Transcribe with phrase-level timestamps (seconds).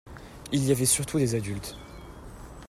[0.51, 1.77] Il y avait surtout des adultes.